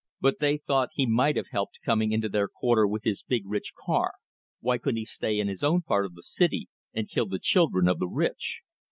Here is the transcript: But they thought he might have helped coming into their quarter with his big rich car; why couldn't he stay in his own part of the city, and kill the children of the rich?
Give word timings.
But 0.19 0.39
they 0.39 0.57
thought 0.57 0.89
he 0.93 1.05
might 1.05 1.35
have 1.35 1.49
helped 1.51 1.79
coming 1.85 2.11
into 2.11 2.27
their 2.27 2.47
quarter 2.47 2.87
with 2.87 3.03
his 3.03 3.21
big 3.21 3.43
rich 3.45 3.73
car; 3.77 4.13
why 4.59 4.79
couldn't 4.79 4.97
he 4.97 5.05
stay 5.05 5.39
in 5.39 5.47
his 5.47 5.61
own 5.63 5.83
part 5.83 6.05
of 6.07 6.15
the 6.15 6.23
city, 6.23 6.69
and 6.91 7.07
kill 7.07 7.27
the 7.27 7.37
children 7.37 7.87
of 7.87 7.99
the 7.99 8.07
rich? 8.07 8.63